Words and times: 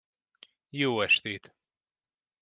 Jó 0.69 1.01
estét! 1.01 1.53